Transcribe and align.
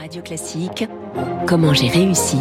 Radio 0.00 0.22
Classique, 0.22 0.88
comment 1.46 1.74
j'ai 1.74 1.88
réussi 1.88 2.38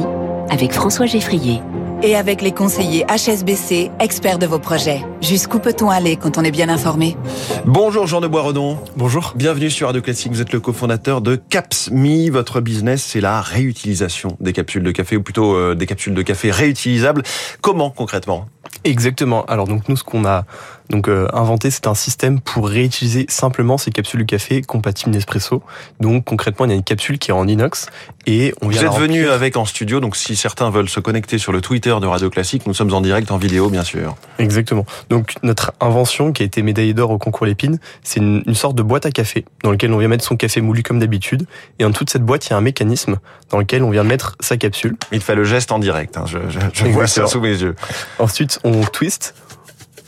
avec 0.50 0.72
François 0.72 1.06
Geffrier. 1.06 1.62
Et 2.04 2.16
avec 2.16 2.42
les 2.42 2.54
conseillers 2.54 3.06
HSBC, 3.10 3.92
experts 4.00 4.40
de 4.40 4.46
vos 4.46 4.60
projets. 4.60 5.02
Jusqu'où 5.22 5.60
peut-on 5.60 5.90
aller 5.90 6.16
quand 6.16 6.38
on 6.38 6.44
est 6.44 6.52
bien 6.52 6.70
informé 6.70 7.18
Bonjour 7.66 8.08
Jean 8.08 8.22
de 8.22 8.28
Boisredon. 8.28 8.78
Bonjour. 8.96 9.34
Bienvenue 9.36 9.70
sur 9.70 9.88
Radio 9.88 10.02
Classique. 10.02 10.32
Vous 10.32 10.42
êtes 10.42 10.54
le 10.54 10.62
cofondateur 10.62 11.22
de 11.22 11.36
CapsMe. 11.36 12.30
Votre 12.32 12.62
business, 12.62 13.04
c'est 13.04 13.20
la 13.20 13.42
réutilisation 13.42 14.38
des 14.40 14.54
capsules 14.54 14.84
de 14.84 14.92
café, 14.92 15.18
ou 15.18 15.22
plutôt 15.22 15.56
euh, 15.56 15.76
des 15.76 15.86
capsules 15.88 16.14
de 16.14 16.22
café 16.22 16.52
réutilisables. 16.52 17.24
Comment 17.62 17.90
concrètement 17.90 18.48
Exactement. 18.86 19.46
Alors 19.46 19.68
donc 19.68 19.90
nous, 19.90 19.98
ce 19.98 20.04
qu'on 20.04 20.26
a 20.26 20.46
donc 20.90 21.08
euh, 21.08 21.28
inventé, 21.34 21.70
c'est 21.70 21.86
un 21.88 21.94
système 21.94 22.40
pour 22.40 22.68
réutiliser 22.68 23.26
simplement 23.30 23.78
ces 23.78 23.92
capsules 23.92 24.22
de 24.22 24.26
café 24.26 24.62
compatibles 24.62 25.12
Nespresso. 25.12 25.62
Donc 26.00 26.26
concrètement, 26.26 26.66
il 26.66 26.70
y 26.70 26.72
a 26.74 26.76
une 26.76 26.84
capsule 26.84 27.20
qui 27.20 27.32
est 27.32 27.34
en 27.34 27.48
inox 27.48 27.88
et 28.26 28.54
on 28.62 28.70
vient. 28.70 28.90
Vous 28.90 28.96
êtes 28.96 29.02
venu 29.02 29.30
avec 29.30 29.58
en 29.58 29.66
studio, 29.66 30.00
donc 30.00 30.16
si 30.16 30.36
certains 30.36 30.70
veulent 30.70 30.90
se 30.90 31.00
connecter 31.00 31.38
sur 31.38 31.52
le 31.52 31.62
Twitter 31.62 31.96
de 32.02 32.08
Radio 32.08 32.30
Classique, 32.30 32.66
nous 32.66 32.74
sommes 32.74 32.94
en 32.94 33.02
direct 33.02 33.32
en 33.32 33.38
vidéo, 33.38 33.70
bien 33.70 33.84
sûr. 33.84 34.16
Exactement. 34.40 34.86
Donc 35.10 35.34
notre 35.44 35.74
invention 35.80 36.32
qui 36.32 36.44
a 36.44 36.46
été 36.46 36.62
médaillée 36.62 36.94
d'or 36.94 37.12
au 37.12 37.18
concours 37.18 37.46
Lépine, 37.46 37.80
c'est 38.04 38.20
une, 38.20 38.44
une, 38.46 38.56
sorte 38.56 38.76
de 38.76 38.84
boîte 38.84 39.06
à 39.06 39.12
café 39.12 39.46
dans 39.64 39.72
lequel 39.72 39.92
on 39.94 39.98
vient 39.98 40.08
mettre 40.08 40.24
son 40.24 40.38
café 40.38 40.62
moulu 40.62 40.84
comme 40.84 41.00
d'habitude. 41.00 41.46
Et 41.80 41.86
en 41.86 41.92
toute 41.92 42.10
cette 42.10 42.24
boîte, 42.24 42.48
il 42.48 42.52
y 42.52 42.54
a 42.54 42.58
un 42.58 42.62
mécanisme 42.62 43.18
dans 43.50 43.58
lequel 43.58 43.84
on 43.84 43.90
vient 43.90 44.04
mettre 44.04 44.36
sa 44.40 44.58
capsule. 44.58 44.96
Il 45.12 45.22
fait 45.22 45.36
le 45.36 45.44
geste 45.44 45.72
en 45.72 45.80
direct. 45.80 46.18
Hein. 46.18 46.26
Je, 46.28 46.38
je, 46.50 46.60
je 46.74 46.86
vois 46.86 47.08
ça 47.08 47.28
sous 47.28 47.42
mes 47.42 47.62
yeux. 47.62 47.76
Ensuite, 48.20 48.60
on 48.64 48.82
twist, 48.82 49.34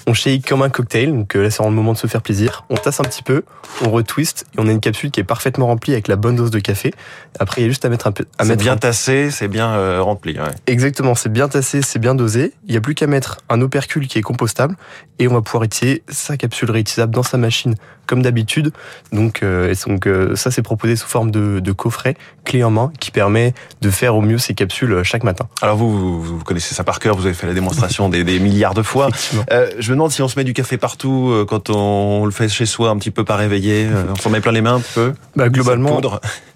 on 0.07 0.13
shake 0.13 0.47
comme 0.47 0.61
un 0.61 0.69
cocktail, 0.69 1.11
donc 1.11 1.33
là 1.35 1.49
c'est 1.49 1.63
le 1.63 1.69
moment 1.69 1.93
de 1.93 1.97
se 1.97 2.07
faire 2.07 2.21
plaisir. 2.21 2.65
On 2.69 2.75
tasse 2.75 2.99
un 2.99 3.03
petit 3.03 3.23
peu, 3.23 3.43
on 3.81 3.89
retwist 3.89 4.45
et 4.55 4.59
on 4.59 4.67
a 4.67 4.71
une 4.71 4.79
capsule 4.79 5.11
qui 5.11 5.19
est 5.19 5.25
parfaitement 5.25 5.67
remplie 5.67 5.93
avec 5.93 6.07
la 6.07 6.15
bonne 6.15 6.35
dose 6.35 6.51
de 6.51 6.59
café. 6.59 6.93
Après 7.39 7.61
il 7.61 7.63
y 7.63 7.67
a 7.67 7.69
juste 7.69 7.85
à 7.85 7.89
mettre 7.89 8.07
un 8.07 8.11
peu. 8.11 8.25
C'est 8.39 8.47
mettre 8.47 8.63
bien 8.63 8.73
un... 8.73 8.77
tassé, 8.77 9.31
c'est 9.31 9.47
bien 9.47 9.69
euh, 9.69 10.01
rempli. 10.01 10.39
Ouais. 10.39 10.49
Exactement, 10.67 11.15
c'est 11.15 11.31
bien 11.31 11.47
tassé, 11.47 11.81
c'est 11.81 11.99
bien 11.99 12.15
dosé. 12.15 12.53
Il 12.67 12.73
y 12.73 12.77
a 12.77 12.81
plus 12.81 12.95
qu'à 12.95 13.07
mettre 13.07 13.37
un 13.49 13.61
opercule 13.61 14.07
qui 14.07 14.17
est 14.17 14.23
compostable 14.23 14.75
et 15.19 15.27
on 15.27 15.33
va 15.33 15.41
pouvoir 15.41 15.63
utiliser 15.63 16.03
sa 16.09 16.37
capsule 16.37 16.71
réutilisable 16.71 17.13
dans 17.13 17.23
sa 17.23 17.37
machine 17.37 17.75
comme 18.11 18.21
d'habitude. 18.21 18.73
Donc, 19.13 19.41
euh, 19.41 19.73
donc 19.87 20.05
euh, 20.05 20.35
ça 20.35 20.51
c'est 20.51 20.61
proposé 20.61 20.97
sous 20.97 21.07
forme 21.07 21.31
de, 21.31 21.61
de, 21.61 21.71
coffret 21.71 22.17
clé 22.43 22.61
en 22.61 22.69
main 22.69 22.91
qui 22.99 23.09
permet 23.09 23.53
de 23.81 23.89
faire 23.89 24.17
au 24.17 24.21
mieux 24.21 24.37
ces 24.37 24.53
capsules 24.53 25.01
chaque 25.03 25.23
matin. 25.23 25.47
Alors 25.61 25.77
vous, 25.77 26.21
vous, 26.21 26.21
vous 26.21 26.43
connaissez 26.43 26.75
ça 26.75 26.83
par 26.83 26.99
cœur, 26.99 27.15
vous 27.15 27.25
avez 27.25 27.33
fait 27.33 27.47
la 27.47 27.53
démonstration 27.53 28.09
des, 28.09 28.25
des, 28.25 28.39
milliards 28.39 28.73
de 28.73 28.81
fois. 28.81 29.07
Euh, 29.51 29.69
je 29.79 29.91
me 29.91 29.95
demande 29.95 30.11
si 30.11 30.21
on 30.21 30.27
se 30.27 30.37
met 30.37 30.43
du 30.43 30.53
café 30.53 30.77
partout 30.77 31.29
euh, 31.31 31.45
quand 31.45 31.69
on 31.69 32.25
le 32.25 32.31
fait 32.31 32.49
chez 32.49 32.65
soi 32.65 32.89
un 32.89 32.97
petit 32.97 33.11
peu 33.11 33.23
pas 33.23 33.37
réveillé, 33.37 33.87
euh, 33.89 34.03
on 34.11 34.15
s'en 34.15 34.29
met 34.29 34.41
plein 34.41 34.51
les 34.51 34.61
mains 34.61 34.75
un 34.75 34.83
peu. 34.93 35.13
Bah, 35.37 35.47
globalement, 35.47 36.01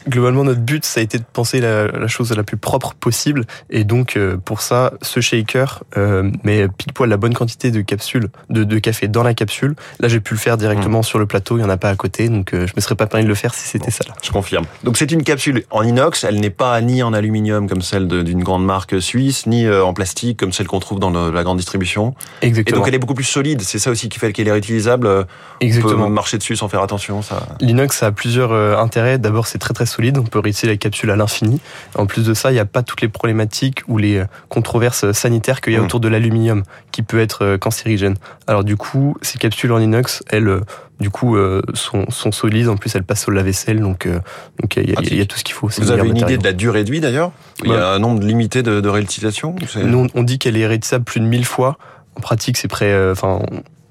globalement 0.07 0.43
notre 0.43 0.61
but 0.61 0.85
ça 0.85 0.99
a 0.99 1.03
été 1.03 1.17
de 1.17 1.23
penser 1.31 1.59
la, 1.59 1.87
la 1.87 2.07
chose 2.07 2.31
la 2.31 2.43
plus 2.43 2.57
propre 2.57 2.93
possible 2.93 3.45
et 3.69 3.83
donc 3.83 4.17
euh, 4.17 4.37
pour 4.37 4.61
ça 4.61 4.93
ce 5.01 5.19
shaker 5.19 5.83
euh, 5.97 6.29
met 6.43 6.67
pile 6.67 6.93
poil 6.93 7.09
la 7.09 7.17
bonne 7.17 7.33
quantité 7.33 7.71
de 7.71 7.81
capsules 7.81 8.29
de, 8.49 8.63
de 8.63 8.79
café 8.79 9.07
dans 9.07 9.23
la 9.23 9.33
capsule. 9.33 9.75
Là 9.99 10.07
j'ai 10.07 10.19
pu 10.19 10.33
le 10.33 10.39
faire 10.39 10.57
directement 10.57 10.99
mmh. 10.99 11.03
sur 11.03 11.19
le 11.19 11.25
plateau, 11.25 11.57
il 11.57 11.61
y 11.61 11.63
en 11.63 11.69
a 11.69 11.77
pas 11.77 11.89
à 11.89 11.95
côté 11.95 12.29
donc 12.29 12.53
euh, 12.53 12.67
je 12.67 12.73
me 12.75 12.81
serais 12.81 12.95
pas 12.95 13.07
permis 13.07 13.23
de 13.23 13.29
le 13.29 13.35
faire 13.35 13.53
si 13.53 13.67
c'était 13.67 13.85
bon, 13.85 13.91
ça 13.91 14.03
là. 14.07 14.15
Je 14.21 14.31
confirme. 14.31 14.65
Donc 14.83 14.97
c'est 14.97 15.11
une 15.11 15.23
capsule 15.23 15.63
en 15.71 15.83
inox, 15.83 16.23
elle 16.23 16.39
n'est 16.39 16.49
pas 16.49 16.79
ni 16.81 17.01
en 17.03 17.13
aluminium 17.13 17.67
comme 17.67 17.81
celle 17.81 18.07
d'une 18.07 18.43
grande 18.43 18.65
marque 18.65 19.01
suisse, 19.01 19.47
ni 19.47 19.69
en 19.69 19.93
plastique 19.93 20.39
comme 20.39 20.53
celle 20.53 20.67
qu'on 20.67 20.79
trouve 20.79 20.99
dans 20.99 21.09
le, 21.09 21.31
la 21.31 21.43
grande 21.43 21.57
distribution. 21.57 22.13
Exactement. 22.41 22.75
Et 22.75 22.79
donc 22.79 22.87
elle 22.87 22.95
est 22.95 22.99
beaucoup 22.99 23.13
plus 23.13 23.23
solide, 23.23 23.61
c'est 23.61 23.79
ça 23.79 23.91
aussi 23.91 24.09
qui 24.09 24.19
fait 24.19 24.33
qu'elle 24.33 24.47
est 24.47 24.51
réutilisable. 24.51 25.25
Exactement. 25.61 26.03
On 26.03 26.07
peut 26.07 26.13
marcher 26.13 26.37
dessus 26.37 26.55
sans 26.55 26.67
faire 26.67 26.81
attention, 26.81 27.21
ça. 27.21 27.47
L'inox 27.59 28.03
a 28.03 28.11
plusieurs 28.11 28.51
intérêts. 28.79 29.17
D'abord 29.17 29.47
c'est 29.47 29.57
très 29.57 29.73
très 29.73 29.85
solide, 29.85 29.94
on 30.17 30.23
peut 30.23 30.39
réutiliser 30.39 30.67
la 30.67 30.77
capsule 30.77 31.11
à 31.11 31.15
l'infini. 31.15 31.59
En 31.95 32.05
plus 32.05 32.25
de 32.25 32.33
ça, 32.33 32.51
il 32.51 32.53
n'y 32.53 32.59
a 32.59 32.65
pas 32.65 32.83
toutes 32.83 33.01
les 33.01 33.07
problématiques 33.07 33.83
ou 33.87 33.97
les 33.97 34.23
controverses 34.49 35.11
sanitaires 35.11 35.61
qu'il 35.61 35.73
y 35.73 35.75
a 35.75 35.81
mmh. 35.81 35.85
autour 35.85 35.99
de 35.99 36.07
l'aluminium, 36.07 36.63
qui 36.91 37.01
peut 37.03 37.19
être 37.19 37.57
cancérigène. 37.57 38.15
Alors 38.47 38.63
du 38.63 38.77
coup, 38.77 39.15
ces 39.21 39.37
capsules 39.37 39.71
en 39.71 39.79
inox, 39.79 40.23
elles, 40.29 40.61
du 40.99 41.09
coup, 41.09 41.35
euh, 41.35 41.61
sont, 41.73 42.09
sont, 42.09 42.31
solides. 42.31 42.69
En 42.69 42.77
plus, 42.77 42.95
elles 42.95 43.03
passent 43.03 43.27
au 43.27 43.31
lave-vaisselle, 43.31 43.79
donc 43.79 44.05
euh, 44.05 44.19
donc 44.61 44.77
il 44.77 44.89
y, 44.89 45.15
y, 45.15 45.21
a 45.21 45.25
tout 45.25 45.37
ce 45.37 45.43
qu'il 45.43 45.53
faut. 45.53 45.67
Vous 45.67 45.91
avez 45.91 46.07
une 46.07 46.17
idée 46.17 46.37
de 46.37 46.43
la 46.43 46.53
durée 46.53 46.83
de 46.83 46.91
vie 46.91 47.01
d'ailleurs? 47.01 47.31
Il 47.63 47.71
y 47.71 47.73
a 47.73 47.89
un 47.89 47.99
nombre 47.99 48.23
limité 48.23 48.63
de, 48.63 48.81
de 48.81 48.89
réutilisation 48.89 49.55
Nous, 49.75 50.07
on 50.13 50.23
dit 50.23 50.39
qu'elle 50.39 50.57
est 50.57 50.67
réutilisable 50.67 51.05
plus 51.05 51.19
de 51.19 51.25
1000 51.25 51.45
fois. 51.45 51.77
En 52.17 52.21
pratique, 52.21 52.57
c'est 52.57 52.67
près. 52.67 53.11
Enfin, 53.11 53.41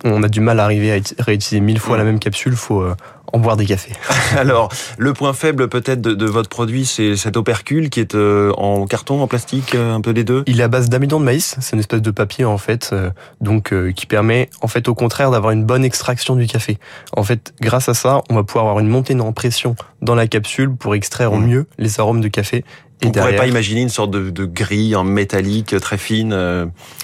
on 0.04 0.22
a 0.22 0.28
du 0.28 0.40
mal 0.40 0.60
à 0.60 0.64
arriver 0.64 0.92
à 0.92 1.22
réutiliser 1.22 1.60
mille 1.60 1.78
fois 1.78 1.96
mmh. 1.96 1.98
la 1.98 2.04
même 2.04 2.18
capsule. 2.18 2.54
Faut 2.56 2.82
euh, 2.82 2.94
en 3.34 3.40
boire 3.40 3.56
des 3.56 3.66
cafés. 3.66 3.92
Alors, 4.36 4.70
le 4.96 5.12
point 5.12 5.32
faible 5.32 5.68
peut-être 5.68 6.00
de, 6.00 6.14
de, 6.14 6.26
votre 6.26 6.48
produit, 6.48 6.86
c'est 6.86 7.16
cet 7.16 7.36
opercule 7.36 7.90
qui 7.90 7.98
est 7.98 8.14
euh, 8.14 8.52
en 8.52 8.86
carton, 8.86 9.20
en 9.20 9.26
plastique, 9.26 9.74
euh, 9.74 9.92
un 9.92 10.00
peu 10.00 10.14
des 10.14 10.22
deux? 10.22 10.44
Il 10.46 10.60
est 10.60 10.62
à 10.62 10.68
base 10.68 10.88
d'amidon 10.88 11.18
de 11.18 11.24
maïs. 11.24 11.56
C'est 11.60 11.74
une 11.74 11.80
espèce 11.80 12.00
de 12.00 12.12
papier 12.12 12.44
en 12.44 12.58
fait, 12.58 12.90
euh, 12.92 13.10
donc 13.40 13.72
euh, 13.72 13.90
qui 13.90 14.06
permet 14.06 14.50
en 14.62 14.68
fait 14.68 14.86
au 14.86 14.94
contraire 14.94 15.32
d'avoir 15.32 15.50
une 15.50 15.64
bonne 15.64 15.84
extraction 15.84 16.36
du 16.36 16.46
café. 16.46 16.78
En 17.16 17.24
fait, 17.24 17.52
grâce 17.60 17.88
à 17.88 17.94
ça, 17.94 18.22
on 18.30 18.36
va 18.36 18.44
pouvoir 18.44 18.66
avoir 18.66 18.78
une 18.78 18.88
montée 18.88 19.18
en 19.18 19.32
pression 19.32 19.74
dans 20.00 20.14
la 20.14 20.28
capsule 20.28 20.72
pour 20.72 20.94
extraire 20.94 21.32
mmh. 21.32 21.34
au 21.34 21.38
mieux 21.38 21.66
les 21.76 21.98
arômes 21.98 22.20
de 22.20 22.28
café. 22.28 22.64
On 23.02 23.08
ne 23.08 23.12
pourrait 23.12 23.36
pas 23.36 23.48
imaginer 23.48 23.82
une 23.82 23.88
sorte 23.88 24.12
de, 24.12 24.30
de 24.30 24.44
grille 24.44 24.94
en 24.94 25.02
métallique 25.02 25.78
très 25.80 25.98
fine. 25.98 26.32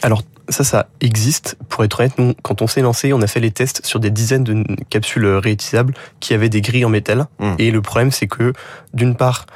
Alors 0.02 0.22
ça, 0.50 0.64
ça 0.64 0.88
existe. 1.00 1.56
Pour 1.68 1.84
être 1.84 2.00
honnête, 2.00 2.18
nous, 2.18 2.34
quand 2.42 2.62
on 2.62 2.66
s'est 2.66 2.82
lancé, 2.82 3.12
on 3.12 3.22
a 3.22 3.26
fait 3.26 3.40
les 3.40 3.50
tests 3.50 3.84
sur 3.84 4.00
des 4.00 4.10
dizaines 4.10 4.44
de 4.44 4.64
capsules 4.88 5.26
réutilisables 5.26 5.94
qui 6.20 6.34
avaient 6.34 6.48
des 6.48 6.60
grilles 6.60 6.84
en 6.84 6.90
métal. 6.90 7.26
Mmh. 7.38 7.54
Et 7.58 7.70
le 7.70 7.82
problème, 7.82 8.10
c'est 8.10 8.26
que, 8.26 8.52
d'une 8.92 9.14
part, 9.16 9.46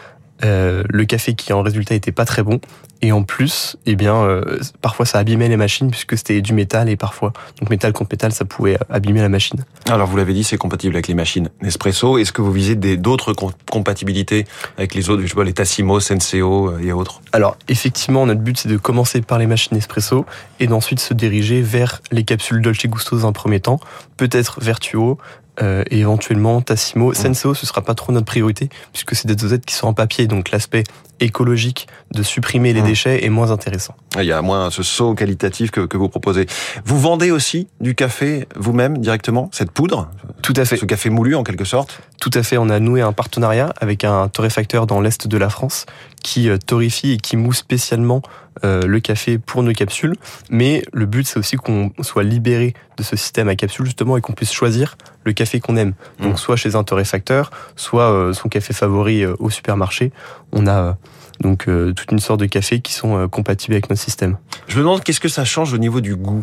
euh, 0.43 0.83
le 0.89 1.05
café 1.05 1.35
qui 1.35 1.53
en 1.53 1.63
résultat 1.63 1.95
était 1.95 2.13
pas 2.13 2.25
très 2.25 2.43
bon. 2.43 2.61
Et 3.03 3.13
en 3.13 3.23
plus 3.23 3.77
eh 3.85 3.97
bien 3.97 4.17
euh, 4.17 4.59
parfois 4.81 5.05
ça 5.05 5.19
abîmait 5.19 5.49
les 5.49 5.59
machines 5.59 5.91
puisque 5.91 6.17
c'était 6.17 6.41
du 6.41 6.55
métal 6.55 6.89
et 6.89 6.97
parfois 6.97 7.35
donc 7.61 7.69
métal 7.69 7.93
contre 7.93 8.13
métal 8.13 8.33
ça 8.33 8.47
pouvait 8.47 8.79
abîmer 8.89 9.21
la 9.21 9.29
machine. 9.29 9.65
Alors 9.91 10.09
vous 10.09 10.17
l'avez 10.17 10.33
dit 10.33 10.43
c'est 10.43 10.57
compatible 10.57 10.95
avec 10.95 11.09
les 11.09 11.15
machines 11.15 11.51
Nespresso. 11.61 12.17
Est-ce 12.17 12.33
que 12.33 12.41
vous 12.41 12.53
visez 12.53 12.77
d'autres 12.97 13.35
compatibilités 13.71 14.47
avec 14.79 14.95
les 14.95 15.11
autres 15.11 15.23
je 15.23 15.27
sais 15.27 15.35
pas 15.35 15.45
les 15.45 15.53
Tassimo, 15.53 16.01
Senseo 16.01 16.79
et 16.79 16.93
autres? 16.93 17.21
Alors 17.33 17.59
effectivement 17.69 18.25
notre 18.25 18.41
but 18.41 18.57
c'est 18.57 18.71
de 18.71 18.79
commencer 18.79 19.21
par 19.21 19.39
les 19.39 19.47
machines 19.47 19.77
Nespresso 19.77 20.25
et 20.59 20.67
d'ensuite 20.67 21.01
se 21.01 21.13
diriger 21.13 21.61
vers 21.61 22.01
les 22.11 22.25
capsules 22.25 22.63
Dolce 22.63 22.87
Gusto 22.87 23.19
dans 23.19 23.27
un 23.27 23.33
premier 23.33 23.61
temps 23.61 23.81
peut-être 24.17 24.61
Vertuo 24.61 25.19
euh, 25.63 25.85
et 25.91 26.01
éventuellement 26.01 26.61
Tassimo. 26.61 27.11
Mmh. 27.11 27.15
Senseo, 27.15 27.55
ce 27.55 27.67
sera 27.67 27.83
pas 27.83 27.95
trop 27.95 28.13
notre 28.13 28.27
priorité 28.27 28.69
puisque 28.93 29.15
c'est 29.15 29.29
des 29.29 29.37
dosettes 29.37 29.65
qui 29.65 29.75
sont 29.75 29.87
en 29.87 29.95
papier, 29.95 30.27
donc 30.27 30.51
l'aspect 30.51 30.85
écologique 31.21 31.87
de 32.13 32.23
supprimer 32.23 32.73
les 32.73 32.83
mmh. 32.83 32.87
déchets 32.87 33.25
est 33.25 33.31
moins 33.31 33.51
intéressant. 33.51 33.95
Il 34.19 34.25
y 34.25 34.33
a 34.33 34.43
moins 34.43 34.71
ce 34.71 34.83
saut 34.83 35.15
qualitatif 35.15 35.71
que, 35.71 35.81
que 35.83 35.97
vous 35.97 36.09
proposez. 36.09 36.47
Vous 36.85 36.99
vendez 36.99 37.31
aussi 37.31 37.69
du 37.81 37.95
café 37.95 38.49
vous-même 38.57 38.99
directement, 38.99 39.49
cette 39.53 39.71
poudre? 39.71 40.11
Tout 40.43 40.55
à 40.57 40.65
fait. 40.65 40.77
Ce 40.77 40.85
café 40.85 41.11
moulu 41.11 41.35
en 41.37 41.45
quelque 41.45 41.65
sorte? 41.65 42.01
Tout 42.25 42.31
à 42.33 42.43
fait. 42.43 42.57
On 42.57 42.71
a 42.71 42.81
noué 42.81 43.03
un 43.03 43.13
partenariat 43.13 43.75
avec 43.83 44.03
un 44.03 44.29
torréfacteur 44.29 44.87
dans 44.87 45.03
l'est 45.03 45.29
de 45.29 45.37
la 45.37 45.51
France 45.51 45.85
qui 46.23 46.49
euh, 46.49 46.57
torréfie 46.57 47.13
et 47.13 47.17
qui 47.19 47.37
mousse 47.37 47.59
spécialement 47.59 48.23
euh, 48.65 48.87
le 48.87 48.99
café 49.01 49.37
pour 49.37 49.63
nos 49.63 49.75
capsules. 49.75 50.15
Mais 50.49 50.83
le 50.95 51.05
but, 51.05 51.27
c'est 51.27 51.39
aussi 51.39 51.57
qu'on 51.57 51.93
soit 52.01 52.23
libéré 52.23 52.73
de 52.97 53.03
ce 53.03 53.15
système 53.15 53.49
à 53.49 53.57
capsules 53.57 53.85
justement 53.85 54.17
et 54.17 54.23
qu'on 54.23 54.33
puisse 54.33 54.55
choisir 54.55 54.97
le 55.25 55.35
café 55.35 55.61
qu'on 55.61 55.77
aime. 55.77 55.93
Donc 56.19 56.37
mmh. 56.37 56.39
soit 56.39 56.57
chez 56.57 56.77
un 56.77 56.83
torréfacteur, 56.83 57.51
soit 57.77 58.11
euh, 58.11 58.33
son 58.33 58.49
café 58.49 58.73
favori 58.73 59.27
au 59.27 59.51
supermarché. 59.51 60.11
On 60.51 60.67
a 60.67 60.97
donc 61.41 61.67
toute 61.67 62.11
une 62.11 62.21
sorte 62.21 62.41
de 62.41 62.47
cafés 62.47 62.81
qui 62.81 62.95
sont 62.95 63.29
compatibles 63.29 63.75
avec 63.75 63.91
notre 63.91 64.01
système. 64.01 64.39
Je 64.67 64.77
me 64.77 64.81
demande 64.81 65.05
qu'est-ce 65.05 65.21
que 65.21 65.29
ça 65.29 65.45
change 65.45 65.75
au 65.75 65.79
niveau 65.79 66.01
du 66.01 66.17
goût? 66.17 66.43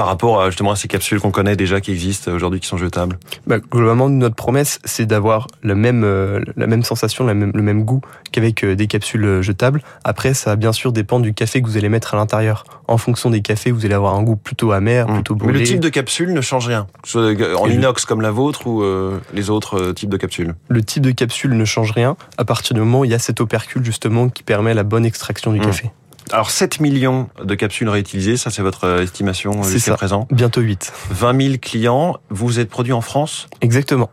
Par 0.00 0.06
rapport 0.06 0.40
à, 0.40 0.46
justement 0.46 0.70
à 0.70 0.76
ces 0.76 0.88
capsules 0.88 1.20
qu'on 1.20 1.30
connaît 1.30 1.56
déjà, 1.56 1.82
qui 1.82 1.90
existent 1.90 2.32
aujourd'hui, 2.32 2.58
qui 2.58 2.66
sont 2.66 2.78
jetables 2.78 3.18
bah, 3.46 3.58
Globalement, 3.58 4.08
notre 4.08 4.34
promesse, 4.34 4.78
c'est 4.86 5.04
d'avoir 5.04 5.46
la 5.62 5.74
même, 5.74 6.04
euh, 6.04 6.40
la 6.56 6.66
même 6.66 6.82
sensation, 6.84 7.26
la 7.26 7.34
même, 7.34 7.52
le 7.54 7.60
même 7.60 7.84
goût 7.84 8.00
qu'avec 8.32 8.64
euh, 8.64 8.74
des 8.74 8.86
capsules 8.86 9.42
jetables. 9.42 9.82
Après, 10.02 10.32
ça 10.32 10.48
va 10.48 10.56
bien 10.56 10.72
sûr 10.72 10.92
dépendre 10.92 11.24
du 11.24 11.34
café 11.34 11.60
que 11.60 11.66
vous 11.66 11.76
allez 11.76 11.90
mettre 11.90 12.14
à 12.14 12.16
l'intérieur. 12.16 12.64
En 12.88 12.96
fonction 12.96 13.28
des 13.28 13.42
cafés, 13.42 13.72
vous 13.72 13.84
allez 13.84 13.92
avoir 13.94 14.14
un 14.14 14.22
goût 14.22 14.36
plutôt 14.36 14.72
amer, 14.72 15.06
mmh. 15.06 15.14
plutôt 15.14 15.34
brûlé. 15.34 15.52
Mais 15.52 15.58
le 15.60 15.66
type 15.66 15.80
de 15.80 15.90
capsule 15.90 16.32
ne 16.32 16.40
change 16.40 16.66
rien 16.66 16.86
En 17.58 17.68
inox 17.68 18.06
comme 18.06 18.22
la 18.22 18.30
vôtre 18.30 18.66
ou 18.66 18.82
euh, 18.82 19.20
les 19.34 19.50
autres 19.50 19.80
euh, 19.80 19.92
types 19.92 20.08
de 20.08 20.16
capsules 20.16 20.54
Le 20.68 20.82
type 20.82 21.02
de 21.02 21.10
capsule 21.10 21.56
ne 21.56 21.64
change 21.66 21.92
rien 21.92 22.16
à 22.38 22.46
partir 22.46 22.72
du 22.72 22.80
moment 22.80 23.00
où 23.00 23.04
il 23.04 23.10
y 23.10 23.14
a 23.14 23.18
cet 23.18 23.40
opercule 23.40 23.84
justement 23.84 24.30
qui 24.30 24.42
permet 24.44 24.72
la 24.72 24.82
bonne 24.82 25.04
extraction 25.04 25.52
du 25.52 25.60
mmh. 25.60 25.62
café. 25.62 25.90
Alors 26.32 26.50
7 26.50 26.80
millions 26.80 27.28
de 27.42 27.54
capsules 27.54 27.88
réutilisées, 27.88 28.36
ça 28.36 28.50
c'est 28.50 28.62
votre 28.62 29.00
estimation 29.00 29.62
jusqu'à 29.62 29.94
présent 29.94 30.28
Bientôt 30.30 30.60
8. 30.60 30.92
20 31.10 31.42
000 31.42 31.54
clients, 31.60 32.18
vous 32.30 32.60
êtes 32.60 32.70
produit 32.70 32.92
en 32.92 33.00
France? 33.00 33.48
Exactement. 33.60 34.10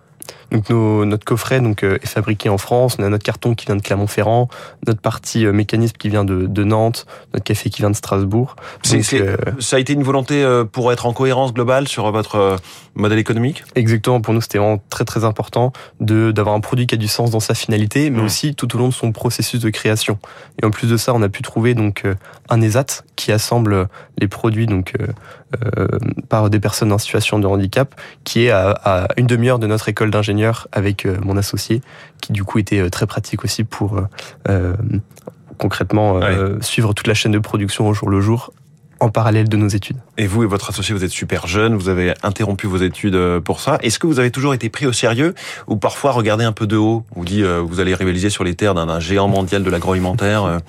Donc 0.51 0.69
nos, 0.69 1.05
notre 1.05 1.25
coffret 1.25 1.61
donc 1.61 1.83
est 1.83 2.05
fabriqué 2.05 2.49
en 2.49 2.57
France. 2.57 2.97
On 2.99 3.03
a 3.03 3.09
notre 3.09 3.23
carton 3.23 3.55
qui 3.55 3.65
vient 3.65 3.75
de 3.75 3.81
Clermont-Ferrand, 3.81 4.47
notre 4.85 5.01
partie 5.01 5.45
mécanisme 5.45 5.95
qui 5.97 6.09
vient 6.09 6.23
de, 6.23 6.47
de, 6.47 6.63
Nantes, 6.63 7.05
notre 7.33 7.43
café 7.43 7.69
qui 7.69 7.81
vient 7.81 7.89
de 7.89 7.95
Strasbourg. 7.95 8.55
Donc, 8.91 9.03
ça 9.59 9.75
a 9.75 9.79
été 9.79 9.93
une 9.93 10.03
volonté 10.03 10.45
pour 10.71 10.91
être 10.91 11.05
en 11.05 11.13
cohérence 11.13 11.53
globale 11.53 11.87
sur 11.87 12.11
votre 12.11 12.57
modèle 12.95 13.19
économique? 13.19 13.63
Exactement. 13.75 14.21
Pour 14.21 14.33
nous, 14.33 14.41
c'était 14.41 14.57
vraiment 14.57 14.81
très 14.89 15.05
très 15.05 15.23
important 15.23 15.71
de 15.99 16.31
d'avoir 16.31 16.55
un 16.55 16.59
produit 16.59 16.87
qui 16.87 16.95
a 16.95 16.97
du 16.97 17.07
sens 17.07 17.31
dans 17.31 17.39
sa 17.39 17.53
finalité, 17.53 18.09
mais 18.09 18.21
mmh. 18.21 18.25
aussi 18.25 18.55
tout 18.55 18.75
au 18.75 18.79
long 18.79 18.87
de 18.87 18.93
son 18.93 19.11
processus 19.11 19.59
de 19.59 19.69
création. 19.69 20.19
Et 20.61 20.65
en 20.65 20.71
plus 20.71 20.87
de 20.87 20.97
ça, 20.97 21.13
on 21.13 21.21
a 21.21 21.29
pu 21.29 21.41
trouver 21.41 21.73
donc 21.73 22.03
un 22.49 22.61
ESAT 22.61 23.03
qui 23.15 23.31
assemble 23.31 23.87
les 24.19 24.27
produits 24.27 24.67
donc 24.67 24.93
euh, 24.99 25.07
euh, 25.77 25.87
par 26.29 26.49
des 26.49 26.59
personnes 26.59 26.91
en 26.91 26.97
situation 26.97 27.39
de 27.39 27.47
handicap, 27.47 27.99
qui 28.23 28.45
est 28.45 28.51
à, 28.51 29.07
une 29.17 29.27
demi-heure 29.27 29.59
de 29.59 29.67
notre 29.67 29.89
école 29.89 30.11
d'ingénieurs 30.11 30.36
avec 30.71 31.05
euh, 31.05 31.17
mon 31.21 31.37
associé, 31.37 31.81
qui 32.21 32.31
du 32.31 32.43
coup 32.43 32.59
était 32.59 32.89
très 32.89 33.05
pratique 33.05 33.43
aussi 33.43 33.63
pour 33.63 34.01
concrètement 35.57 36.19
suivre 36.61 36.93
toute 36.93 37.07
la 37.07 37.13
chaîne 37.13 37.31
de 37.31 37.39
production 37.39 37.87
au 37.87 37.93
jour 37.93 38.09
le 38.09 38.21
jour 38.21 38.51
en 38.99 39.09
parallèle 39.09 39.47
de 39.47 39.57
nos 39.57 39.67
études. 39.67 39.97
Et 40.17 40.25
vous 40.25 40.43
et 40.43 40.47
votre 40.47 40.69
associé, 40.69 40.95
vous 40.95 41.03
êtes 41.03 41.11
super 41.11 41.45
jeune, 41.45 41.75
vous 41.75 41.89
avez 41.89 42.13
interrompu 42.23 42.67
vos 42.67 42.77
études 42.77 43.39
pour 43.39 43.59
ça. 43.59 43.77
Est-ce 43.81 43.99
que 43.99 44.07
vous 44.07 44.19
avez 44.19 44.31
toujours 44.31 44.53
été 44.53 44.69
pris 44.69 44.85
au 44.85 44.93
sérieux 44.93 45.35
ou 45.67 45.77
parfois 45.77 46.11
regardé 46.11 46.43
un 46.43 46.51
peu 46.51 46.67
de 46.67 46.77
haut 46.77 47.05
Vous 47.15 47.25
dit 47.25 47.43
vous 47.43 47.79
allez 47.79 47.93
rivaliser 47.93 48.29
sur 48.29 48.43
les 48.43 48.55
terres 48.55 48.73
d'un 48.73 48.99
géant 48.99 49.27
mondial 49.27 49.63
de 49.63 49.69
l'agroalimentaire 49.69 50.59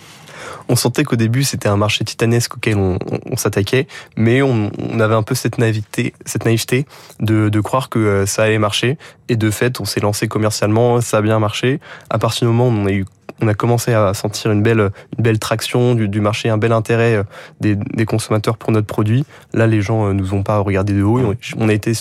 on 0.69 0.76
sentait 0.76 1.05
qu'au 1.05 1.17
début 1.17 1.44
c'était 1.44 1.69
un 1.69 1.76
marché 1.76 2.05
titanesque 2.05 2.56
auquel 2.56 2.76
on, 2.76 2.99
s'attaquait, 3.37 3.87
mais 4.17 4.43
on, 4.43 4.70
avait 5.00 5.14
un 5.14 5.23
peu 5.23 5.35
cette 5.35 5.58
naïveté, 5.58 6.12
cette 6.25 6.44
naïveté 6.44 6.87
de, 7.20 7.61
croire 7.61 7.88
que 7.88 7.99
euh, 7.99 8.26
ça 8.26 8.44
allait 8.44 8.58
marcher. 8.58 8.99
Et 9.29 9.37
de 9.37 9.50
fait, 9.50 9.81
on 9.81 9.85
s'est 9.85 10.00
lancé 10.00 10.29
commercialement, 10.29 11.00
ça 11.00 11.19
a 11.19 11.23
bien 11.23 11.38
marché. 11.38 11.81
À 12.11 12.19
partir 12.19 12.49
du 12.49 12.55
moment 12.55 12.69
où 12.69 13.05
on 13.40 13.49
a 13.49 13.55
commencé 13.55 13.93
à 13.93 14.14
sentir 14.14 14.50
une 14.50 14.62
belle, 14.62 15.38
traction 15.38 15.94
du, 15.94 16.20
marché, 16.20 16.49
un 16.49 16.58
bel 16.58 16.73
intérêt 16.73 17.17
euh, 17.64 17.76
des, 17.94 18.06
consommateurs 18.06 18.56
pour 18.56 18.73
notre 18.73 18.87
produit. 18.87 19.25
Là, 19.52 19.67
les 19.67 19.82
gens 19.82 20.08
euh, 20.08 20.12
nous 20.12 20.35
ont 20.35 20.43
pas 20.43 20.58
regardé 20.58 20.93
de 20.93 21.02
haut. 21.02 21.35
On 21.56 21.69
a 21.69 21.73
été 21.73 21.93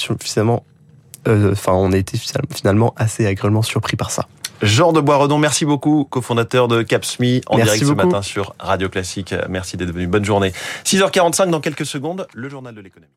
on 1.67 1.91
a 1.91 1.97
été 1.97 2.17
finalement 2.53 2.93
assez 2.95 3.25
agréablement 3.25 3.61
surpris 3.61 3.97
par 3.97 4.11
ça. 4.11 4.27
Jean 4.61 4.91
de 4.91 5.01
Boisredon, 5.01 5.37
merci 5.37 5.65
beaucoup, 5.65 6.05
cofondateur 6.05 6.67
de 6.67 6.81
Capsmi, 6.81 7.41
en 7.47 7.57
direct 7.57 7.85
ce 7.85 7.91
matin 7.91 8.21
sur 8.21 8.55
Radio 8.59 8.89
Classique. 8.89 9.33
Merci 9.49 9.77
d'être 9.77 9.91
venu. 9.91 10.07
Bonne 10.07 10.25
journée. 10.25 10.51
6h45 10.85 11.49
dans 11.49 11.61
quelques 11.61 11.85
secondes, 11.85 12.27
le 12.33 12.49
journal 12.49 12.73
de 12.73 12.81
l'économie. 12.81 13.13